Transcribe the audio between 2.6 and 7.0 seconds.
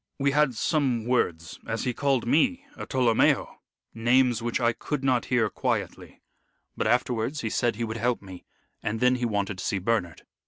a Tolomeo names which I could not hear quietly. But